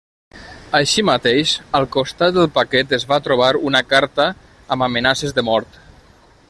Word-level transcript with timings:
Així 0.77 1.03
mateix, 1.09 1.51
al 1.79 1.85
costat 1.97 2.33
del 2.39 2.49
paquet 2.57 2.97
es 2.99 3.07
va 3.13 3.21
trobar 3.27 3.53
una 3.73 3.83
carta 3.93 4.27
amb 4.77 4.89
amenaces 4.91 5.37
de 5.41 5.45
mort. 5.51 5.81